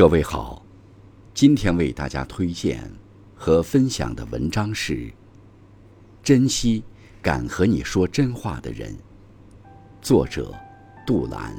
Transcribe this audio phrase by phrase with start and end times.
[0.00, 0.64] 各位好，
[1.34, 2.90] 今天为大家推荐
[3.34, 4.94] 和分享的文章是
[6.22, 6.82] 《珍惜
[7.20, 8.90] 敢和你说真话的人》，
[10.00, 10.54] 作者
[11.06, 11.54] 杜兰。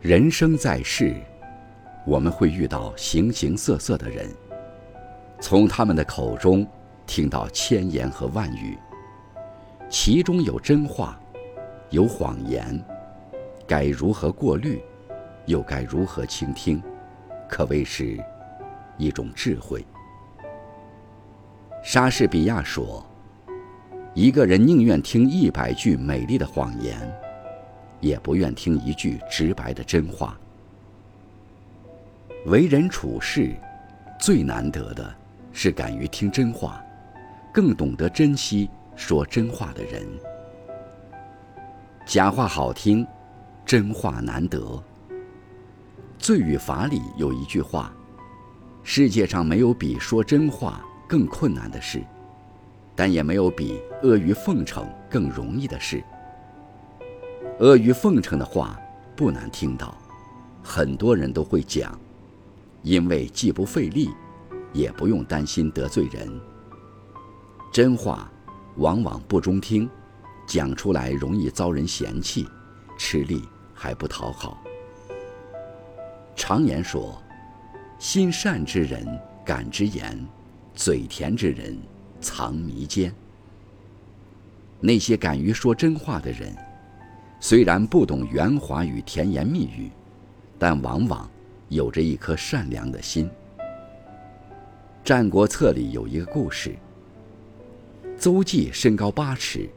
[0.00, 1.12] 人生在世，
[2.06, 4.30] 我们会遇到形形色色的人，
[5.40, 6.64] 从他们的口中
[7.04, 8.78] 听到千言和万语，
[9.90, 11.18] 其中有真话，
[11.90, 12.80] 有谎言，
[13.66, 14.80] 该如何过滤，
[15.46, 16.80] 又该如何倾听，
[17.48, 18.16] 可谓是
[18.98, 19.84] 一种智慧。
[21.82, 23.04] 莎士比亚说
[24.14, 26.96] ：“一个人宁愿听一百句美丽的谎言。”
[28.00, 30.38] 也不愿听一句直白的真话。
[32.46, 33.54] 为人处事，
[34.20, 35.14] 最难得的
[35.52, 36.82] 是敢于听真话，
[37.52, 40.06] 更懂得珍惜说真话的人。
[42.06, 43.06] 假话好听，
[43.66, 44.58] 真话难得。
[46.18, 47.92] 《罪与罚》里有一句话
[48.82, 52.02] ：“世界上没有比说真话更困难的事，
[52.96, 56.02] 但也没有比阿谀奉承更容易的事。”
[57.58, 58.78] 阿谀奉承的话
[59.16, 59.96] 不难听到，
[60.62, 61.98] 很多人都会讲，
[62.82, 64.10] 因为既不费力，
[64.72, 66.40] 也不用担心得罪人。
[67.72, 68.30] 真话
[68.76, 69.90] 往往不中听，
[70.46, 72.46] 讲出来容易遭人嫌弃，
[72.96, 73.42] 吃力
[73.74, 74.62] 还不讨好。
[76.36, 77.20] 常言说
[77.98, 79.04] ：“心善之人
[79.44, 80.16] 感之言，
[80.76, 81.76] 嘴甜之人
[82.20, 83.12] 藏迷奸。”
[84.80, 86.56] 那些敢于说真话的人。
[87.40, 89.90] 虽然不懂圆滑与甜言蜜语，
[90.58, 91.30] 但往往
[91.68, 93.26] 有着一颗善良的心。
[95.04, 96.74] 《战国策》里有一个故事：
[98.18, 99.70] 邹忌身高八尺，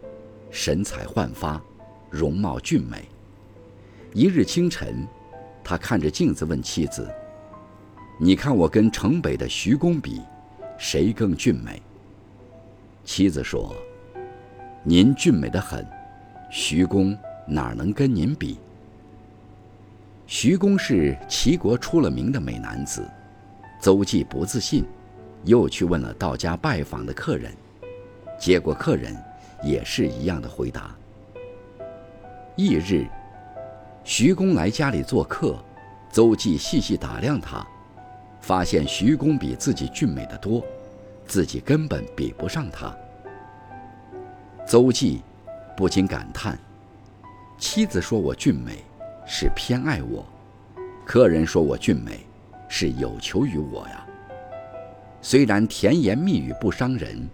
[0.49, 1.61] 神采焕发，
[2.09, 3.07] 容貌俊美。
[4.11, 5.07] 一日清晨，
[5.63, 7.07] 他看着镜子问妻子
[8.19, 10.19] ：“你看我跟城北的徐公比，
[10.79, 11.79] 谁更俊美？”
[13.05, 13.73] 妻子说
[14.83, 15.87] ：“您俊美的很，
[16.49, 17.15] 徐公。”
[17.53, 18.57] 哪能跟您比？
[20.25, 23.05] 徐公是齐国出了名的美男子，
[23.81, 24.85] 邹忌不自信，
[25.43, 27.51] 又去问了到家拜访的客人，
[28.39, 29.13] 结果客人
[29.61, 30.95] 也是一样的回答。
[32.55, 33.05] 翌日，
[34.05, 35.61] 徐公来家里做客，
[36.09, 37.67] 邹忌细细打量他，
[38.39, 40.63] 发现徐公比自己俊美的多，
[41.27, 42.95] 自己根本比不上他。
[44.65, 45.21] 邹忌
[45.75, 46.57] 不禁感叹。
[47.61, 48.83] 妻子说我俊美，
[49.23, 50.25] 是偏爱我；
[51.05, 52.25] 客人说我俊美，
[52.67, 54.03] 是有求于我呀。
[55.21, 57.29] 虽然甜言蜜语不伤人，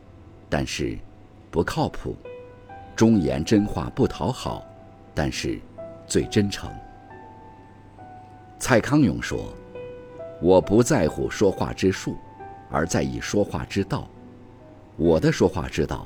[0.49, 0.97] 但是
[1.49, 2.13] 不靠谱；
[2.93, 4.67] 忠言真话不讨好，
[5.15, 5.61] 但是
[6.05, 6.69] 最真诚。
[8.59, 9.53] 蔡康永说
[10.44, 12.17] ：“我不在乎说话之术，
[12.69, 14.09] 而在意说话之道。
[14.97, 16.05] 我的说话之道，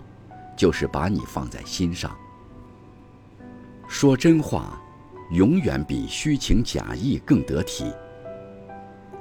[0.55, 2.15] 就是把你放在心上。”
[3.93, 4.81] 说真话，
[5.31, 7.91] 永远比虚情假意更得体。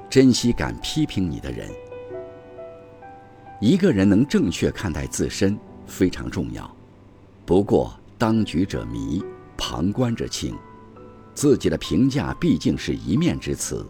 [0.09, 1.69] 珍惜敢批评你的人。
[3.59, 6.73] 一个人能正确看待自身非常重要。
[7.45, 9.21] 不过，当局者迷，
[9.57, 10.55] 旁观者清。
[11.35, 13.85] 自己的评价毕竟是一面之词，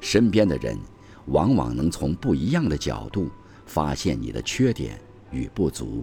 [0.00, 0.74] 身边的人
[1.26, 3.28] 往往能从不一样的角度
[3.66, 4.98] 发现你的缺点
[5.30, 6.02] 与不足，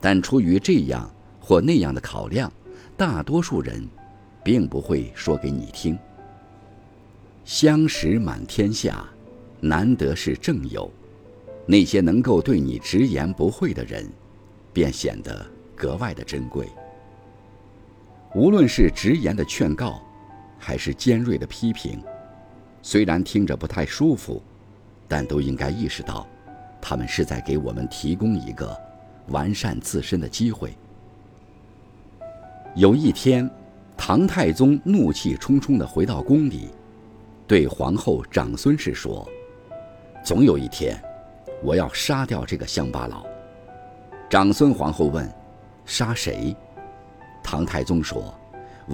[0.00, 1.08] 但出于这样
[1.38, 2.50] 或那样的考量。
[3.00, 3.88] 大多数人，
[4.44, 5.98] 并不会说给你听。
[7.46, 9.08] 相识满天下，
[9.58, 10.92] 难得是正友。
[11.64, 14.06] 那些能够对你直言不讳的人，
[14.70, 16.68] 便显得格外的珍贵。
[18.34, 20.02] 无论是直言的劝告，
[20.58, 22.02] 还是尖锐的批评，
[22.82, 24.42] 虽然听着不太舒服，
[25.08, 26.26] 但都应该意识到，
[26.82, 28.78] 他们是在给我们提供一个
[29.28, 30.76] 完善自身的机会。
[32.76, 33.50] 有一天，
[33.96, 36.68] 唐太宗怒气冲冲地回到宫里，
[37.46, 39.28] 对皇后长孙氏说
[40.24, 40.96] ：“总有一天，
[41.64, 43.26] 我要杀掉这个乡巴佬。”
[44.30, 45.28] 长孙皇后问
[45.84, 46.56] ：“杀谁？”
[47.42, 48.32] 唐太宗说：“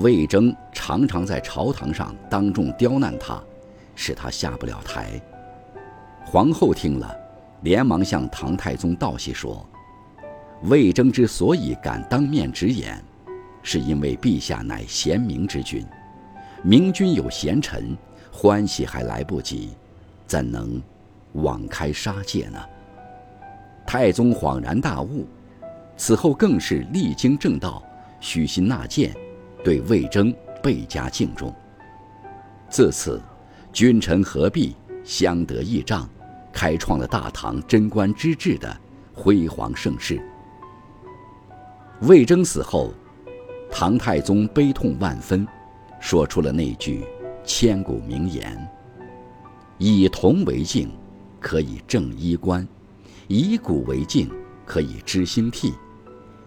[0.02, 3.38] 魏征常常在朝堂上当众刁难他，
[3.94, 5.20] 使他下不了台。”
[6.25, 7.14] 皇后听了，
[7.61, 9.69] 连忙向唐太宗道谢说
[10.64, 13.05] ：“魏征之所以敢当面直言，
[13.69, 15.85] 是因为陛下乃贤明之君，
[16.63, 17.99] 明君有贤臣，
[18.31, 19.71] 欢喜还来不及，
[20.25, 20.81] 怎能
[21.33, 22.61] 网开杀戒呢？”
[23.85, 25.27] 太宗恍然大悟，
[25.97, 27.83] 此后更是励精正道。
[28.21, 29.13] 虚心纳谏，
[29.65, 31.53] 对魏征倍加敬重。
[32.71, 33.21] 自此，
[33.73, 36.09] 君臣合璧，相得益彰，
[36.53, 38.75] 开创了大唐贞观之治的
[39.12, 40.23] 辉煌盛世。
[42.03, 42.95] 魏征死后，
[43.71, 45.47] 唐太宗悲痛万分，
[46.01, 47.05] 说出了那句
[47.45, 48.57] 千古名言
[49.79, 50.91] ：“以铜为镜，
[51.41, 52.67] 可以正衣冠；
[53.29, 54.31] 以古为镜，
[54.65, 55.73] 可以知兴替；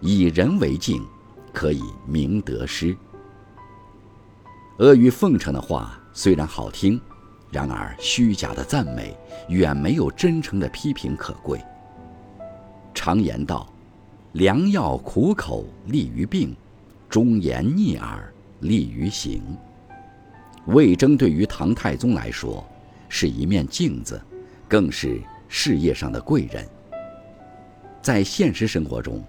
[0.00, 1.04] 以人为镜。”
[1.52, 2.96] 可以明得失。
[4.78, 6.98] 阿谀奉承的话虽然好听，
[7.50, 9.16] 然而虚假的赞美
[9.48, 11.60] 远没有真诚的批评可贵。
[12.94, 13.66] 常言道
[14.30, 16.54] ：“良药苦口利于病，
[17.10, 19.42] 忠言逆耳利于行。”
[20.66, 22.64] 魏征对于唐太宗来说
[23.08, 24.18] 是一面镜子，
[24.68, 26.66] 更是事业上的贵人。
[28.00, 29.22] 在现实生活中，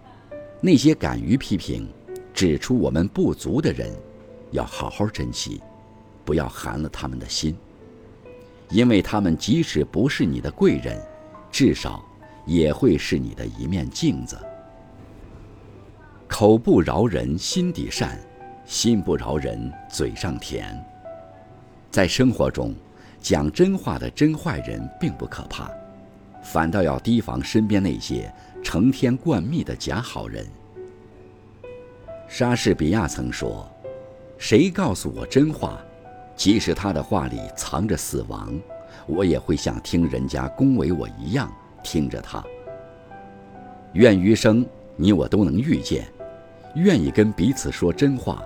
[0.61, 1.87] 那些敢于批评。
[2.33, 3.93] 指出我们不足的人，
[4.51, 5.61] 要好好珍惜，
[6.23, 7.53] 不要寒了他们的心。
[8.69, 10.97] 因为他们即使不是你的贵人，
[11.51, 12.03] 至少
[12.45, 14.39] 也会是你的一面镜子。
[16.31, 18.07] 口不饶人，心底善；
[18.65, 20.81] 心不饶人，嘴上甜。
[21.91, 22.73] 在生活中，
[23.21, 25.69] 讲真话的真坏人并不可怕，
[26.41, 28.33] 反倒要提防身边那些
[28.63, 30.47] 成天灌蜜的假好人。
[32.29, 33.69] 莎士比亚曾说
[34.39, 35.79] ：“谁告诉我真话，
[36.37, 38.57] 即使他的话里藏着死亡，
[39.05, 41.53] 我也会像听人家恭维我一样
[41.83, 42.41] 听着他。”
[43.93, 46.07] 愿余生你我都能遇见，
[46.75, 48.41] 愿意跟彼此说真话，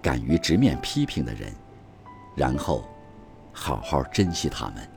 [0.00, 1.52] 敢于直面批评的人，
[2.36, 2.84] 然后
[3.52, 4.88] 好好珍惜他们。